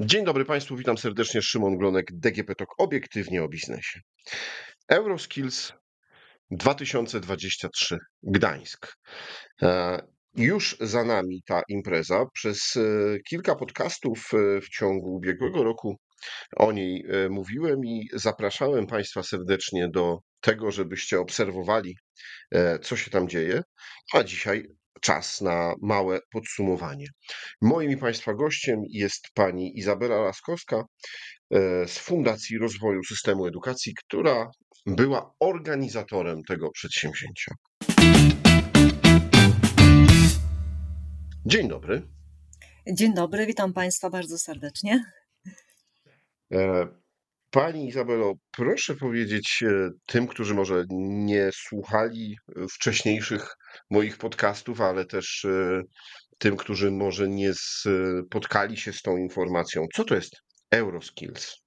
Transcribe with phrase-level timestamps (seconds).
[0.00, 1.42] Dzień dobry Państwu, witam serdecznie.
[1.42, 4.00] Szymon Glonek, DGP TOK, obiektywnie o biznesie.
[4.88, 5.72] Euroskills
[6.50, 8.96] 2023 Gdańsk.
[9.62, 9.98] E,
[10.34, 12.24] już za nami ta impreza.
[12.32, 12.80] Przez e,
[13.28, 15.96] kilka podcastów e, w ciągu ubiegłego roku
[16.56, 21.96] o niej mówiłem i zapraszałem Państwa serdecznie do tego, żebyście obserwowali,
[22.82, 23.62] co się tam dzieje.
[24.14, 24.66] A dzisiaj
[25.00, 27.06] czas na małe podsumowanie.
[27.62, 30.84] Moim i Państwa gościem jest pani Izabela Laskowska e,
[31.88, 34.50] z Fundacji Rozwoju Systemu Edukacji, która
[34.86, 37.54] była organizatorem tego przedsięwzięcia.
[41.46, 42.02] Dzień dobry.
[42.92, 45.04] Dzień dobry, witam Państwa bardzo serdecznie.
[47.50, 53.56] Pani Izabelo, proszę powiedzieć e, tym, którzy może nie słuchali e, wcześniejszych
[53.90, 55.82] moich podcastów, ale też e,
[56.38, 60.36] tym, którzy może nie spotkali się z tą informacją, co to jest
[60.70, 61.65] Euroskills?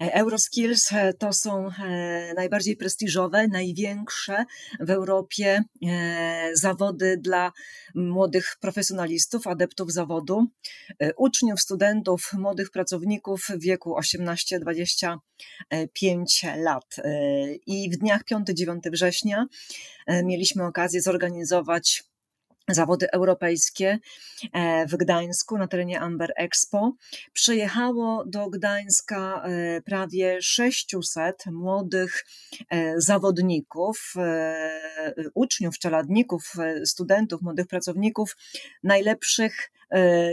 [0.00, 4.44] Euroskills e, to są e, najbardziej prestiżowe, największe
[4.80, 7.52] w Europie e, zawody dla
[7.94, 10.46] młodych profesjonalistów, adeptów zawodu,
[11.16, 15.16] uczniów, studentów, młodych pracowników w wieku 18-25
[16.56, 16.96] lat.
[17.66, 19.46] I w dniach 5-9 września
[20.08, 22.04] mieliśmy okazję zorganizować
[22.74, 23.98] zawody europejskie
[24.52, 26.92] e, w Gdańsku na terenie Amber Expo.
[27.32, 32.24] Przyjechało do Gdańska e, prawie 600 młodych
[32.70, 34.14] e, zawodników,
[35.34, 36.52] uczniów, czeladników,
[36.84, 38.36] studentów, młodych pracowników,
[38.82, 39.70] najlepszych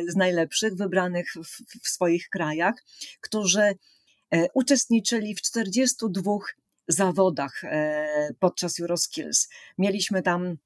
[0.08, 1.34] z najlepszych, wybranych
[1.84, 2.76] w, swoich krajach,
[3.22, 3.76] którzy
[4.54, 6.32] uczestniczyli w 42
[6.88, 7.62] zawodach
[8.40, 9.50] podczas Euroskills.
[9.78, 10.58] Mieliśmy tam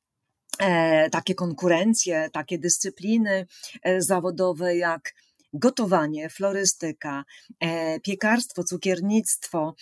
[1.11, 3.47] takie konkurencje, takie dyscypliny
[3.83, 5.13] e, zawodowe jak
[5.53, 7.23] gotowanie, florystyka,
[7.59, 9.75] e, piekarstwo, cukiernictwo,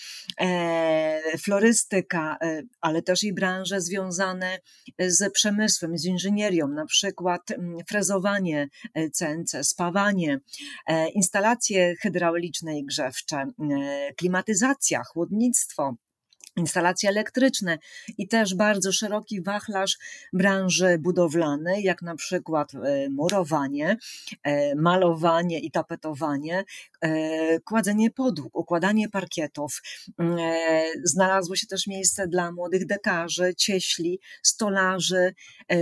[1.43, 2.37] florystyka,
[2.81, 4.59] ale też i branże związane
[4.99, 7.41] z przemysłem, z inżynierią, na przykład
[7.89, 8.69] frezowanie
[9.13, 10.39] CNC, spawanie,
[11.13, 13.45] instalacje hydrauliczne i grzewcze,
[14.17, 15.95] klimatyzacja, chłodnictwo,
[16.55, 17.77] instalacje elektryczne
[18.17, 19.97] i też bardzo szeroki wachlarz
[20.33, 23.97] branży budowlanej, jak na przykład e, murowanie,
[24.43, 26.63] e, malowanie i tapetowanie,
[27.01, 29.81] e, kładzenie podłóg, układanie parkietów.
[30.17, 30.37] Mm,
[31.03, 35.33] znalazło się też miejsce dla młodych dekarzy, cieśli, stolarzy,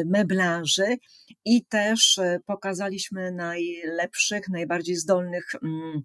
[0.06, 0.97] meblarzy
[1.45, 6.03] i też pokazaliśmy najlepszych, najbardziej zdolnych mm,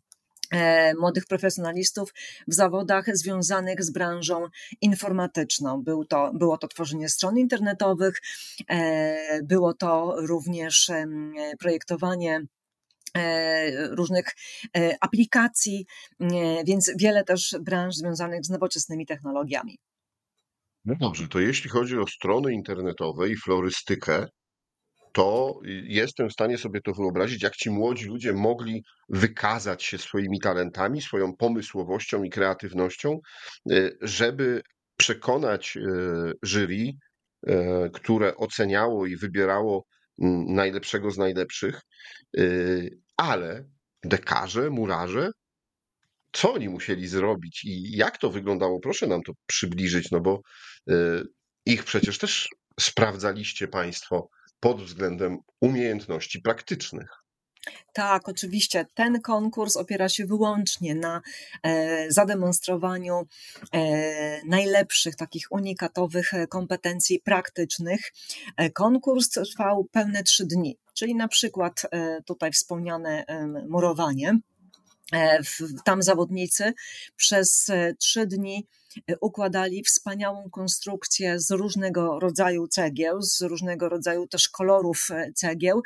[1.00, 2.14] młodych profesjonalistów
[2.48, 4.46] w zawodach związanych z branżą
[4.80, 5.82] informatyczną.
[5.82, 8.20] Był to, było to tworzenie stron internetowych,
[8.70, 10.90] e, było to również
[11.58, 12.40] projektowanie
[13.16, 14.24] e, różnych
[15.00, 15.86] aplikacji,
[16.66, 19.78] więc wiele też branż związanych z nowoczesnymi technologiami.
[20.84, 24.26] No dobrze, to jeśli chodzi o strony internetowe i florystykę,
[25.12, 30.40] to jestem w stanie sobie to wyobrazić, jak ci młodzi ludzie mogli wykazać się swoimi
[30.40, 33.18] talentami, swoją pomysłowością i kreatywnością,
[33.70, 34.62] e, żeby
[34.96, 35.80] przekonać e,
[36.42, 36.92] jury,
[37.46, 39.84] e, które oceniało i wybierało
[40.48, 41.80] najlepszego z najlepszych,
[43.16, 43.64] ale
[44.04, 45.30] dekarze, murarze,
[46.32, 48.80] co oni musieli zrobić i jak to wyglądało?
[48.80, 50.40] Proszę nam to przybliżyć, no bo
[51.66, 52.48] ich przecież też
[52.80, 54.28] sprawdzaliście Państwo
[54.60, 57.28] pod względem umiejętności praktycznych.
[57.92, 58.86] Tak, oczywiście.
[58.94, 61.20] Ten konkurs opiera się wyłącznie na
[61.62, 63.26] e, zademonstrowaniu
[63.72, 68.12] e, najlepszych, takich unikatowych e, kompetencji praktycznych.
[68.56, 73.24] E, konkurs trwał pełne trzy dni, czyli na przykład e, tutaj wspomniane
[73.68, 74.38] murowanie.
[75.12, 75.40] E,
[75.84, 76.72] tam zawodnicy
[77.16, 77.66] przez
[77.98, 78.66] trzy dni
[79.20, 85.82] układali wspaniałą konstrukcję z różnego rodzaju cegieł, z różnego rodzaju też kolorów e, cegieł.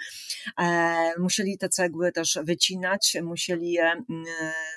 [0.59, 4.25] E, musieli te cegły też wycinać, musieli je mm,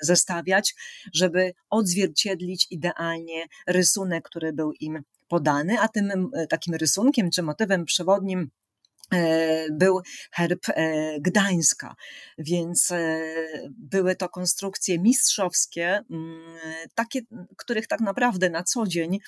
[0.02, 0.74] zestawiać,
[1.14, 8.50] żeby odzwierciedlić idealnie rysunek, który był im podany, a tym takim rysunkiem czy motywem przewodnim
[8.65, 8.65] E,
[9.72, 10.00] był
[10.32, 11.94] herb e, Gdańska,
[12.38, 13.20] więc e,
[13.68, 16.58] były to konstrukcje mistrzowskie, mm,
[16.94, 17.20] takie,
[17.56, 19.18] których tak naprawdę na co dzień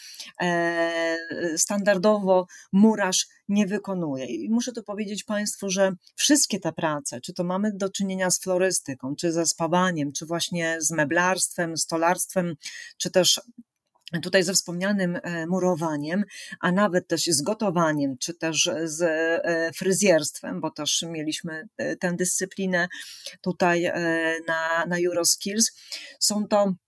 [1.57, 4.27] standardowo murarz nie wykonuje.
[4.27, 8.41] I muszę tu powiedzieć Państwu, że wszystkie te prace, czy to mamy do czynienia z
[8.41, 12.55] florystyką, czy ze spawaniem, czy właśnie z meblarstwem, stolarstwem,
[12.97, 13.41] czy też
[14.23, 15.19] tutaj ze wspomnianym
[15.49, 16.25] murowaniem,
[16.61, 19.05] a nawet też z gotowaniem, czy też z
[19.77, 21.69] fryzjerstwem, bo też mieliśmy
[22.01, 22.89] tę dyscyplinę
[23.41, 23.93] tutaj
[24.47, 25.73] na, na Euroskills.
[26.21, 26.73] Są to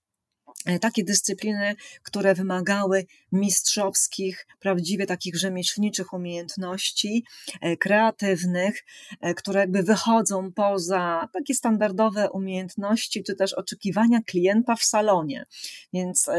[0.81, 7.25] takie dyscypliny, które wymagały mistrzowskich, prawdziwie takich rzemieślniczych umiejętności,
[7.61, 8.83] e, kreatywnych,
[9.21, 15.45] e, które jakby wychodzą poza takie standardowe umiejętności, czy też oczekiwania klienta w salonie.
[15.93, 16.29] Więc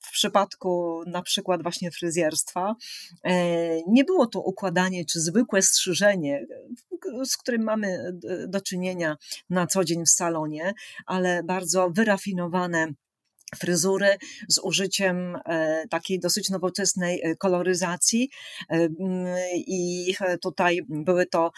[0.00, 2.74] w przypadku na przykład właśnie fryzjerstwa
[3.88, 6.46] nie było to układanie czy zwykłe strzyżenie,
[7.24, 8.12] z którym mamy
[8.48, 9.16] do czynienia
[9.50, 10.74] na co dzień w salonie,
[11.06, 12.75] ale bardzo wyrafinowane
[13.54, 14.16] fryzury
[14.48, 18.30] z użyciem e, takiej dosyć nowoczesnej e, koloryzacji
[18.70, 18.88] e,
[19.56, 21.50] i tutaj były to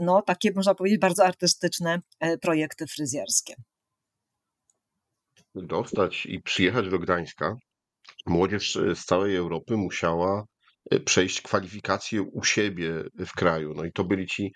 [0.00, 2.00] no, takie, można powiedzieć, bardzo artystyczne
[2.42, 3.54] projekty fryzjerskie.
[5.54, 7.56] Dostać i przyjechać do Gdańska,
[8.26, 10.44] młodzież z całej Europy musiała
[11.04, 13.74] przejść kwalifikacje u siebie w kraju.
[13.74, 14.52] No i to byli ci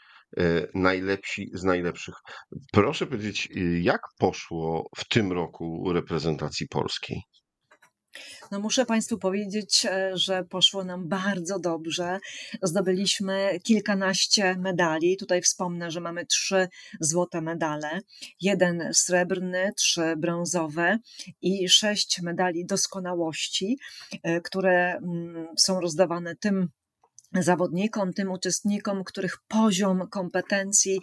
[0.74, 2.14] najlepsi z najlepszych.
[2.72, 3.48] Proszę powiedzieć,
[3.80, 7.22] jak poszło w tym roku reprezentacji polskiej?
[8.50, 12.18] No muszę Państwu powiedzieć, e, że poszło nam bardzo dobrze.
[12.62, 15.16] Zdobyliśmy kilkanaście medali.
[15.16, 16.68] Tutaj wspomnę, że mamy trzy
[17.00, 18.00] złote medale,
[18.40, 20.98] jeden srebrny, trzy brązowe
[21.42, 23.76] i sześć medali doskonałości,
[24.22, 26.68] e, które mm, są rozdawane tym
[27.42, 31.00] zawodnikom, tym uczestnikom, których poziom kompetencji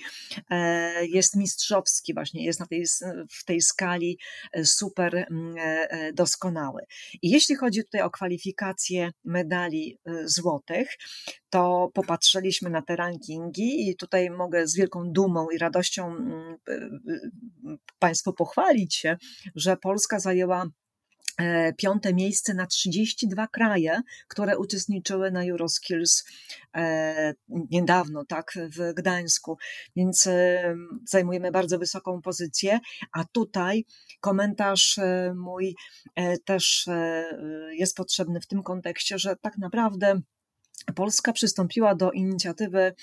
[0.49, 2.85] e, jest mistrzowski, właśnie jest na tej,
[3.31, 4.19] w tej skali
[4.53, 5.27] e, super e,
[6.13, 6.81] doskonały.
[7.21, 10.89] I jeśli chodzi tutaj o kwalifikacje medali złotych,
[11.49, 16.15] to popatrzyliśmy na te rankingi i tutaj mogę z wielką dumą i radością
[17.99, 19.17] Państwu pochwalić się,
[19.55, 20.65] że Polska zajęła
[21.77, 26.23] piąte miejsce na 32 kraje, które uczestniczyły na Euroskills
[26.75, 29.57] e, niedawno, tak, w Gdańsku.
[29.95, 30.75] Więc e,
[31.05, 32.79] zajmujemy bardzo wysoką pozycję,
[33.13, 33.85] a tutaj
[34.19, 34.99] komentarz
[35.35, 35.75] mój
[36.45, 36.89] też
[37.71, 40.21] jest potrzebny w tym kontekście, że tak naprawdę
[40.95, 42.93] Polska przystąpiła do inicjatywy e,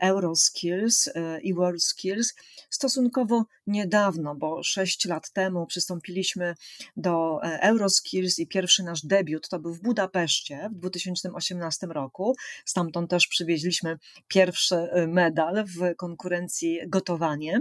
[0.00, 2.34] Euroskills e, i WorldSkills
[2.70, 6.54] stosunkowo niedawno, bo sześć lat temu przystąpiliśmy
[6.96, 12.34] do e, Euroskills i pierwszy nasz debiut to był w Budapeszcie w 2018 roku.
[12.64, 13.98] Stamtąd też przywieźliśmy
[14.28, 17.60] pierwszy medal w konkurencji gotowanie.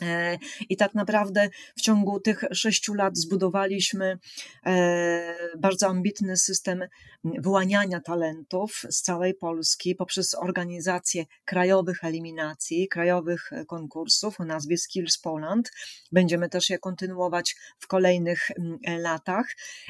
[0.00, 4.18] E, I tak naprawdę w ciągu tych sześciu lat zbudowaliśmy
[4.66, 6.84] e, bardzo ambitny system
[7.24, 15.70] wyłaniania talentów z całej Polski poprzez organizację krajowych eliminacji, krajowych konkursów o nazwie Skills Poland.
[16.12, 18.50] Będziemy też je kontynuować w kolejnych
[18.98, 19.46] latach,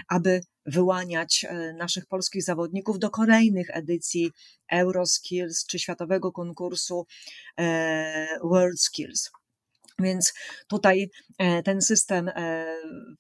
[0.08, 4.30] aby wyłaniać e, naszych polskich zawodników do kolejnych edycji
[4.72, 7.06] Euroskills czy światowego konkursu
[8.42, 9.30] World Skills.
[10.02, 10.32] Więc
[10.68, 12.66] tutaj e, ten system e,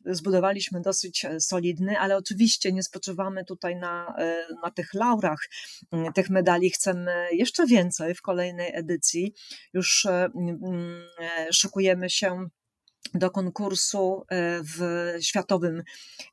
[0.06, 4.14] zbudowaliśmy dosyć e, solidny, ale oczywiście nie spoczywamy tutaj na,
[4.62, 5.40] na tych laurach
[5.92, 6.70] mm, tych medali.
[6.70, 9.34] Chcemy jeszcze więcej w kolejnej edycji.
[9.74, 11.02] Już mm,
[11.52, 12.48] szykujemy się
[13.14, 14.80] do konkursu e, w
[15.20, 15.82] światowym,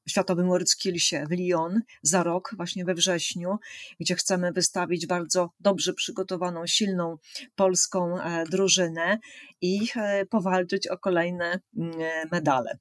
[0.09, 3.57] światowym WorldSkillsie w Lyon za rok, właśnie we wrześniu,
[3.99, 7.17] gdzie chcemy wystawić bardzo dobrze przygotowaną, silną
[7.55, 9.19] polską e, drużynę
[9.61, 11.93] i e, powalczyć o kolejne mm,
[12.31, 12.77] medale.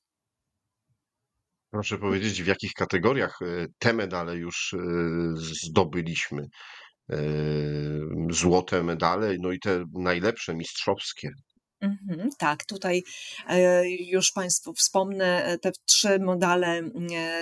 [1.70, 3.38] Proszę powiedzieć, w jakich kategoriach
[3.78, 4.74] te medale już
[5.34, 6.46] zdobyliśmy?
[8.30, 11.30] Złote medale, no i te najlepsze, mistrzowskie.
[11.80, 13.02] Mhm, tak, tutaj
[13.48, 16.90] e, już Państwu wspomnę, e, te trzy modale e,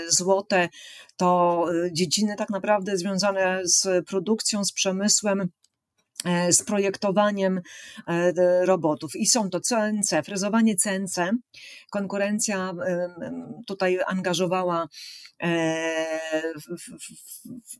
[0.08, 0.68] złote
[1.16, 5.48] to dziedziny tak naprawdę związane z produkcją, z przemysłem
[6.50, 7.60] z projektowaniem
[8.64, 9.16] robotów.
[9.16, 11.30] I są to CNC, frezowanie CNC.
[11.90, 12.72] Konkurencja
[13.66, 14.88] tutaj angażowała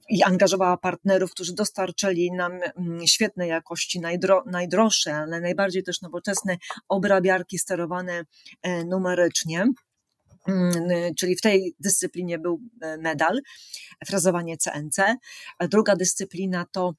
[0.08, 6.56] i angażowała partnerów, którzy dostarczyli nam mm, świetnej jakości, najdro, najdroższe, ale najbardziej też nowoczesne
[6.88, 8.24] obrabiarki sterowane
[8.62, 9.66] e, numerycznie
[10.48, 10.74] mm,
[11.18, 13.40] czyli w tej dyscyplinie był e, medal,
[14.06, 14.96] frazowanie CNC.
[15.60, 16.94] Druga dyscyplina to e,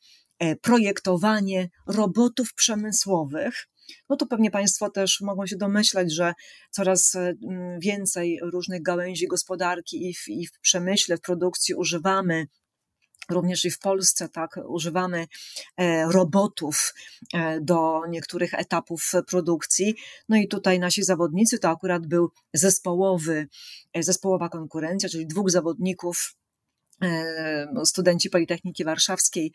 [0.61, 3.67] projektowanie robotów przemysłowych
[4.09, 6.33] no to pewnie Państwo też mogą się domyślać, że
[6.71, 7.33] coraz e,
[7.79, 12.47] więcej różnych gałęzi gospodarki i w, i w przemyśle, w produkcji używamy
[13.29, 15.27] Również i w Polsce tak używamy
[15.77, 16.93] e, robotów
[17.33, 19.95] e, do niektórych etapów produkcji.
[20.29, 23.47] No i tutaj nasi zawodnicy to akurat był zespołowy,
[23.93, 26.35] e, zespołowa konkurencja, czyli dwóch zawodników
[27.85, 29.51] studenci Politechniki Warszawskiej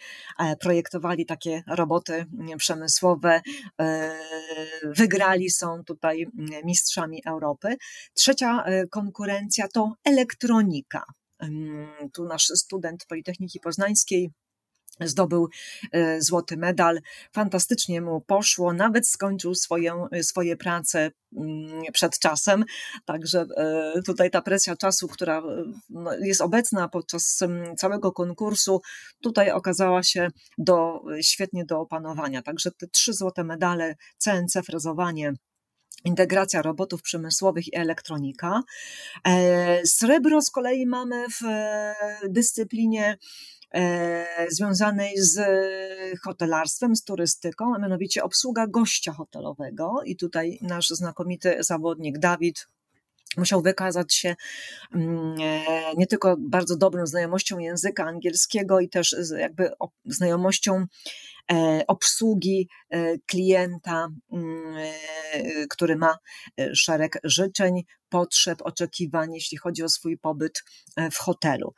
[0.61, 3.41] projektowali takie roboty przemysłowe,
[4.85, 6.27] wygrali, są tutaj
[6.65, 7.77] mistrzami Europy.
[8.15, 11.05] Trzecia konkurencja to elektronika.
[12.13, 14.31] Tu nasz student Politechniki Poznańskiej
[15.01, 15.49] zdobył
[15.93, 17.01] e, złoty medal.
[17.33, 22.65] Fantastycznie mu poszło, nawet skończył swoją, swoje prace mm, przed czasem.
[23.05, 25.43] Także e, tutaj ta presja czasu, która e,
[25.91, 27.39] no, jest obecna podczas
[27.79, 28.81] całego konkursu,
[29.23, 32.43] tutaj okazała się do, świetnie do opanowania.
[32.43, 35.33] Także te trzy złote medale, CNC, frezowanie,
[36.05, 38.63] integracja robotów przemysłowych i elektronika.
[39.85, 41.41] Srebro z kolei mamy w
[42.29, 43.19] dyscyplinie
[44.49, 45.41] związanej z
[46.25, 50.01] hotelarstwem, z turystyką, a mianowicie obsługa gościa hotelowego.
[50.05, 52.69] I tutaj nasz znakomity zawodnik Dawid
[53.37, 54.37] musiał wykazać się
[54.95, 55.37] mm,
[55.97, 59.71] nie tylko bardzo dobrą znajomością języka angielskiego i też jakby
[60.05, 60.87] znajomością
[61.51, 66.19] E, obsługi e, klienta, mm, e, który ma
[66.75, 70.63] szereg życzeń, potrzeb, oczekiwań, jeśli chodzi o swój pobyt
[71.13, 71.75] w hotelu.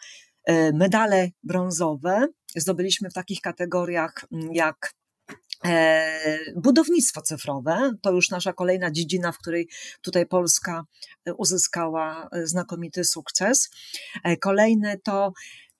[0.72, 4.92] Medale brązowe zdobyliśmy w takich kategoriach mm, jak
[6.56, 9.68] Budownictwo cyfrowe to już nasza kolejna dziedzina, w której
[10.02, 10.84] tutaj Polska
[11.38, 13.70] uzyskała znakomity sukces.
[14.40, 15.32] Kolejne to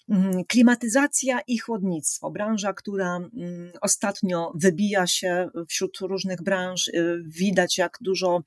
[0.09, 6.90] Mhm, klimatyzacja i chłodnictwo, branża, która mm, ostatnio wybija się wśród różnych branż.
[7.25, 8.42] Widać, jak dużo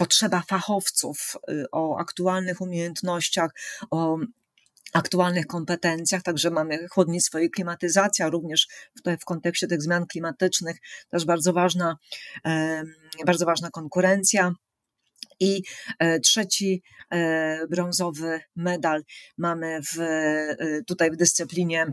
[0.00, 3.50] potrzeba fachowców y, o aktualnych umiejętnościach,
[3.90, 4.18] o
[4.92, 10.76] aktualnych kompetencjach, także mamy chłodnictwo i klimatyzacja, również tutaj w kontekście tych zmian klimatycznych,
[11.10, 11.96] też bardzo ważna,
[13.26, 14.52] bardzo ważna konkurencja.
[15.40, 15.62] I
[15.98, 19.02] e, trzeci e, brązowy medal
[19.38, 21.92] mamy w, e, tutaj w dyscyplinie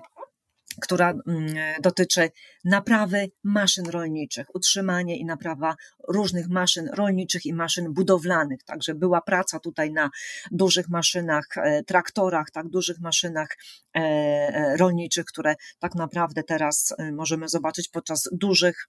[0.81, 2.29] która mm, dotyczy
[2.67, 5.75] naprawy maszyn rolniczych, utrzymanie i naprawa
[6.07, 8.63] różnych maszyn rolniczych i maszyn budowlanych.
[8.63, 10.09] Także była praca tutaj na
[10.51, 13.47] dużych maszynach, e, traktorach, tak dużych maszynach
[13.95, 18.87] e, e, rolniczych, które tak naprawdę teraz możemy zobaczyć podczas dużych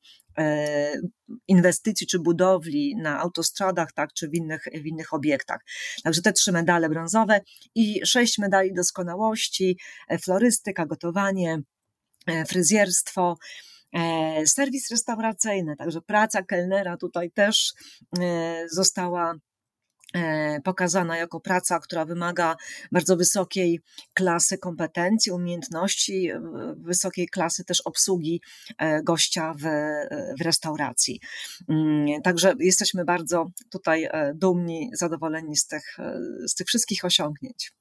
[1.49, 5.61] inwestycji czy budowli na autostradach, tak, czy w innych, w innych obiektach.
[6.05, 7.41] Także te trzy medale brązowe
[7.75, 9.79] i sześć medali doskonałości,
[10.21, 11.63] florystyka, gotowanie,
[12.49, 13.39] fryzjerstwo,
[13.93, 17.73] e, serwis restauracyjny, także praca kelnera tutaj też
[18.19, 19.35] e, została
[20.65, 22.57] pokazana jako praca, która wymaga
[22.93, 23.81] bardzo wysokiej
[24.15, 26.31] klasy kompetencji, umiejętności,
[26.77, 28.43] wysokiej klasy też obsługi
[29.03, 29.63] gościa w,
[30.39, 31.21] w restauracji.
[31.69, 35.97] Mm, także jesteśmy bardzo tutaj dumni, zadowoleni z tych,
[36.47, 37.73] z tych wszystkich osiągnięć.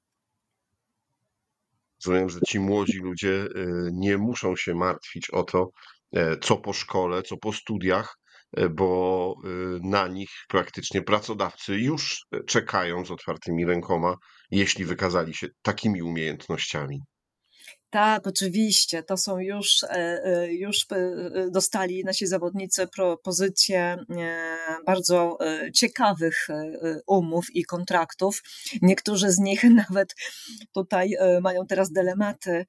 [2.06, 5.70] Rozumiem, że ci młodzi ludzie y, nie muszą się martwić o to,
[6.14, 8.18] e, co po szkole, co po studiach,
[8.58, 14.16] e, bo y, na nich praktycznie pracodawcy już czekają z otwartymi rękoma,
[14.52, 17.02] jeśli wykazali się takimi umiejętnościami.
[17.90, 19.04] Tak, oczywiście.
[19.04, 19.90] To są już, e,
[20.24, 23.98] e, już e, dostali nasi zawodnicy propozycje
[24.86, 25.38] bardzo
[25.74, 26.48] ciekawych
[27.08, 28.42] umów i kontraktów.
[28.82, 30.16] Niektórzy z nich nawet
[30.74, 32.66] tutaj mają teraz dylematy,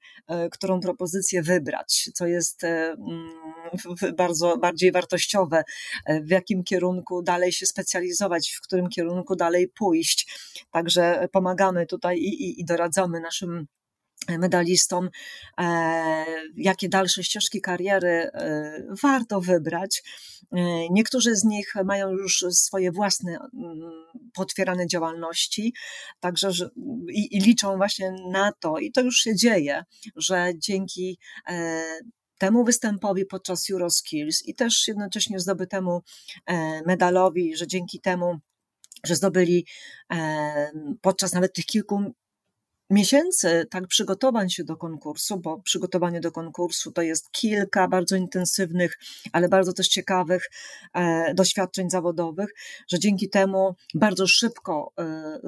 [0.51, 3.29] którą propozycję wybrać, co jest mm,
[4.17, 5.63] bardzo bardziej wartościowe,
[6.21, 10.27] w jakim kierunku dalej się specjalizować, w którym kierunku dalej pójść.
[10.71, 13.67] Także pomagamy tutaj i, i, i doradzamy naszym
[14.37, 15.09] medalistom,
[15.59, 20.03] e, jakie dalsze ścieżki kariery e, warto wybrać.
[20.51, 20.57] E,
[20.89, 23.91] niektórzy z nich mają już swoje własne mm,
[24.33, 25.73] potwierane działalności,
[26.19, 26.49] także
[27.13, 29.83] i, i liczą właśnie na to, i to już się dzieje,
[30.15, 31.17] że dzięki
[32.37, 36.01] temu występowi podczas Euroskills i też jednocześnie zdobytemu
[36.85, 38.39] medalowi, że dzięki temu,
[39.03, 39.65] że zdobyli
[41.01, 42.13] podczas nawet tych kilku
[42.89, 48.99] miesięcy tak przygotowań się do konkursu, bo przygotowanie do konkursu to jest kilka bardzo intensywnych,
[49.31, 50.49] ale bardzo też ciekawych
[50.93, 52.49] e, doświadczeń zawodowych,
[52.87, 55.39] że dzięki temu bardzo szybko e,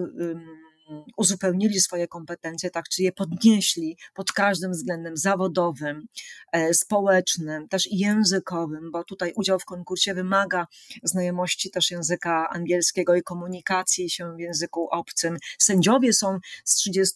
[1.17, 6.07] uzupełnili swoje kompetencje, tak, czy je podnieśli pod każdym względem zawodowym,
[6.51, 10.67] e, społecznym, też językowym, bo tutaj udział w konkursie wymaga
[11.03, 15.38] znajomości też języka angielskiego i komunikacji się w języku obcym.
[15.60, 17.15] Sędziowie są z 30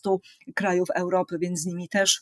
[0.55, 2.22] krajów Europy, więc z nimi też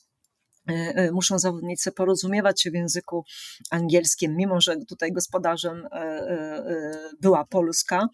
[1.11, 3.25] muszą zawodnicy porozumiewać się w języku
[3.71, 8.07] angielskim, mimo że tutaj gospodarzem e, była Polska.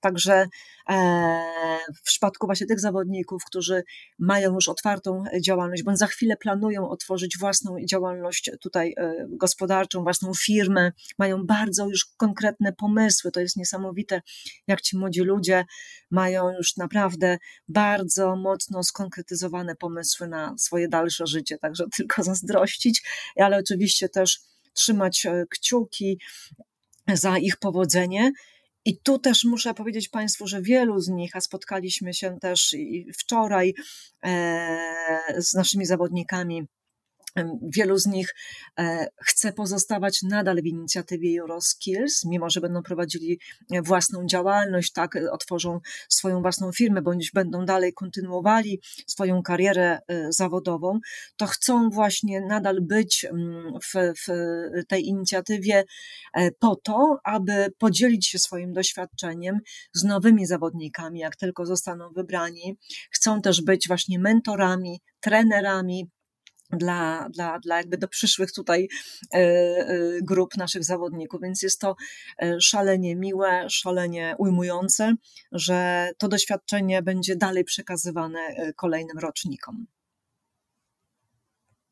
[0.00, 0.46] Także
[1.96, 3.82] w przypadku właśnie tych zawodników, którzy
[4.18, 8.94] mają już otwartą działalność, bądź za chwilę planują otworzyć własną działalność tutaj
[9.28, 13.30] gospodarczą, własną firmę, mają bardzo już konkretne pomysły.
[13.30, 14.22] To jest niesamowite,
[14.66, 15.64] jak ci młodzi ludzie
[16.10, 17.38] mają już naprawdę
[17.68, 21.58] bardzo mocno skonkretyzowane pomysły na swoje dalsze życie.
[21.58, 23.02] Także tylko zazdrościć,
[23.36, 24.40] ale oczywiście też
[24.74, 26.18] trzymać e, kciuki
[27.14, 28.32] za ich powodzenie.
[28.84, 32.76] I tu też muszę powiedzieć Państwu, że wielu z nich, a spotkaliśmy się też
[33.18, 33.74] wczoraj
[34.24, 34.78] e,
[35.38, 36.66] z naszymi zawodnikami
[37.62, 38.34] Wielu z nich
[38.78, 43.40] e, chce pozostawać nadal w inicjatywie Euroskills, mimo że będą prowadzili
[43.72, 49.98] e, własną działalność, tak, e, otworzą swoją własną firmę, bądź będą dalej kontynuowali swoją karierę
[50.28, 51.00] zawodową,
[51.36, 53.94] to chcą właśnie nadal być mm, w,
[54.26, 54.30] w
[54.88, 55.84] tej inicjatywie
[56.58, 59.58] po to, aby podzielić się swoim doświadczeniem
[59.94, 62.78] z nowymi zawodnikami, jak tylko zostaną wybrani.
[63.10, 66.10] Chcą też być właśnie mentorami, trenerami,
[66.72, 68.88] dla, dla, dla jakby do przyszłych tutaj
[69.34, 71.96] e, e, grup naszych zawodników, więc jest to
[72.42, 75.14] e, szalenie miłe, szalenie ujmujące,
[75.52, 78.40] że to doświadczenie będzie dalej przekazywane
[78.76, 79.86] kolejnym rocznikom.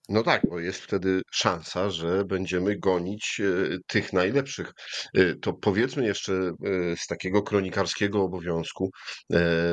[0.09, 3.41] No tak, bo jest wtedy szansa, że będziemy gonić
[3.87, 4.73] tych najlepszych.
[5.43, 6.53] To powiedzmy jeszcze
[6.97, 8.91] z takiego kronikarskiego obowiązku,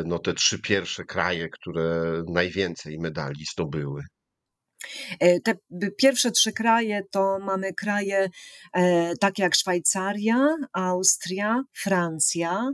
[0.05, 4.01] no te trzy pierwsze kraje, które najwięcej medali zdobyły.
[5.19, 5.55] E, te
[5.97, 8.29] pierwsze trzy kraje to mamy kraje
[8.73, 12.71] e, takie jak Szwajcaria, Austria, Francja.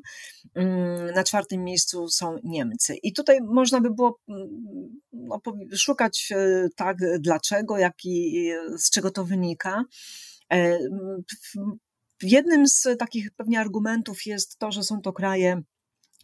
[0.56, 2.96] Mm, na czwartym miejscu są Niemcy.
[3.04, 5.42] I tutaj można by było mm, no,
[5.78, 9.84] szukać e, tak, dlaczego, jak i z czego to wynika.
[12.24, 15.62] Jednym z takich pewnie argumentów jest to, że są to kraje,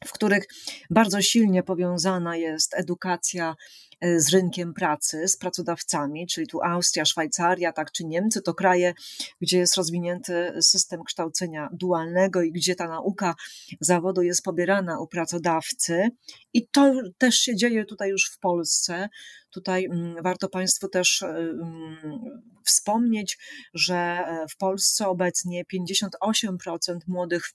[0.06, 0.44] w których
[0.90, 3.56] bardzo silnie powiązana jest edukacja
[4.02, 8.94] E, z rynkiem pracy, z pracodawcami, czyli tu Austria, Szwajcaria, tak czy Niemcy, to kraje,
[9.42, 13.36] gdzie jest rozwinięty system kształcenia dualnego i gdzie ta nauka
[13.82, 16.10] zawodu jest pobierana u pracodawcy.
[16.54, 19.10] I to też się dzieje tutaj już w Polsce.
[19.50, 23.38] Tutaj mm, warto Państwu też e, mm, wspomnieć,
[23.74, 27.52] że e, w Polsce obecnie 58% młodych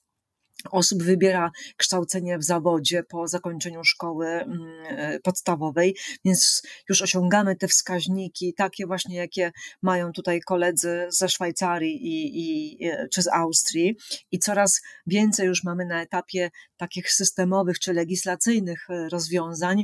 [0.71, 7.67] osób wybiera kształcenie w zawodzie po zakończeniu szkoły mm, e, podstawowej, więc już osiągamy te
[7.67, 13.97] wskaźniki, takie właśnie, jakie mają tutaj koledzy ze Szwajcarii i, i, e, czy z Austrii
[14.31, 19.83] i coraz więcej już mamy na etapie takich systemowych czy legislacyjnych e, rozwiązań,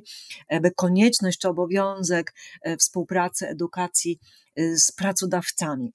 [0.62, 2.34] by konieczność czy obowiązek
[2.80, 4.20] współpracy, edukacji
[4.58, 5.94] z pracodawcami.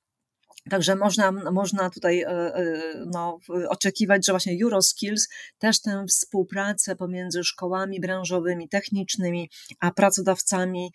[0.70, 7.44] Także można, można tutaj e, e, no, oczekiwać, że właśnie Euroskills też tę współpracę pomiędzy
[7.44, 9.50] szkołami branżowymi, technicznymi,
[9.81, 10.92] a pracodawcami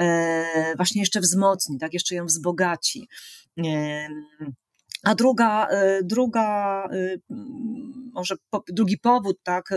[0.00, 3.08] e, właśnie jeszcze wzmocni, tak jeszcze ją wzbogaci.
[5.02, 7.20] A druga, y, druga, y,
[8.12, 8.34] może
[8.68, 9.70] drugi powód, tak,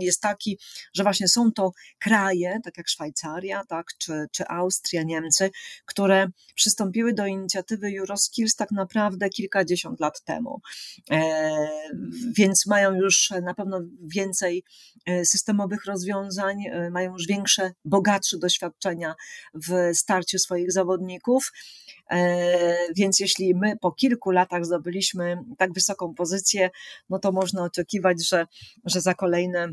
[0.00, 0.58] jest taki,
[0.94, 5.50] że właśnie są to kraje, tak jak Szwajcaria, tak, czy, czy Austria, Niemcy,
[5.84, 10.60] które przystąpiły do inicjatywy Euroskills tak naprawdę kilkadziesiąt lat temu.
[11.10, 11.50] E,
[12.36, 14.64] więc mają już na pewno więcej
[15.06, 19.14] e, systemowych rozwiązań, e, mają już większe, bogatsze doświadczenia
[19.54, 21.52] w starciu swoich zawodników.
[22.96, 26.70] Więc jeśli my po kilku latach latach zdobyliśmy tak wysoką pozycję,
[27.10, 28.46] no to można oczekiwać, że,
[28.84, 29.68] że za kolejne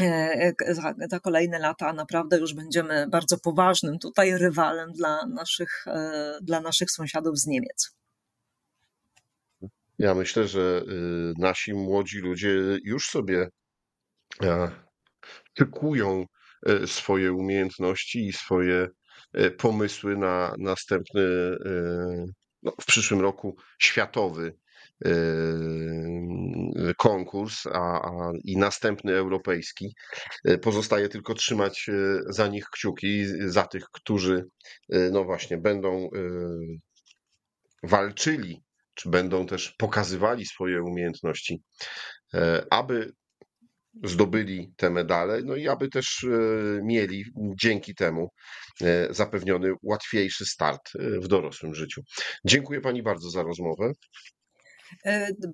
[0.00, 0.74] e, e,
[1.10, 6.90] za, kolejne lata naprawdę już będziemy bardzo poważnym tutaj rywalem dla naszych, e, dla naszych
[6.90, 7.98] sąsiadów z Niemiec.
[9.98, 13.48] Ja myślę, że y, nasi młodzi ludzie już sobie
[15.54, 16.24] tykują
[16.86, 18.88] swoje umiejętności i swoje
[19.58, 21.22] pomysły na następny
[22.62, 24.54] no, w przyszłym roku światowy
[26.96, 29.94] konkurs, a, a, i następny europejski.
[30.44, 31.92] E, pozostaje tylko trzymać e,
[32.28, 34.44] za nich kciuki, za tych, którzy
[34.92, 36.08] e, no właśnie będą
[37.82, 38.62] walczyli,
[38.94, 41.62] czy będą też pokazywali swoje umiejętności,
[42.70, 43.12] aby
[44.04, 46.28] zdobyli te medale, no i aby też e,
[46.82, 47.24] mieli
[47.60, 48.28] dzięki temu
[48.82, 52.02] e, zapewniony łatwiejszy start e, w dorosłym życiu.
[52.44, 53.92] Dziękuję Pani bardzo za rozmowę.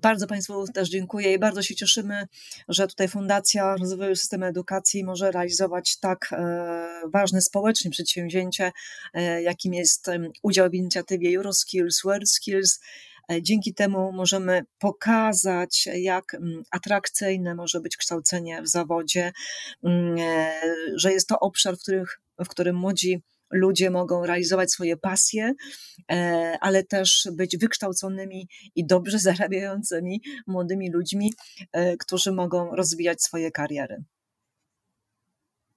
[0.01, 2.23] Bardzo Państwu też dziękuję i bardzo się cieszymy,
[2.67, 6.29] że tutaj Fundacja Rozwoju Systemu Edukacji może realizować tak
[7.13, 8.71] ważne społecznie przedsięwzięcie,
[9.41, 10.07] jakim jest
[10.43, 12.79] udział w inicjatywie Euroskills, World Skills
[13.41, 19.31] dzięki temu możemy pokazać, jak mm, atrakcyjne może być kształcenie w zawodzie,
[19.83, 20.53] mm, e,
[20.95, 25.53] że jest to obszar, w, których, w którym młodzi ludzie mogą realizować swoje pasje,
[26.11, 31.33] e, ale też być wykształconymi i dobrze zarabiającymi młodymi ludźmi,
[31.99, 34.03] którzy mogą rozwijać swoje kariery.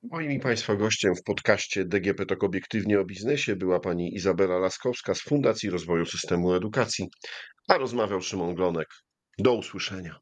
[0.02, 5.14] Moim i Państwa gościem w podcaście DGP Tok Obiektywnie o Biznesie była pani Izabela Laskowska
[5.14, 7.08] z Fundacji Rozwoju Systemu Edukacji,
[7.68, 8.88] a rozmawiał Szymon Glonek.
[9.38, 10.20] Do usłyszenia.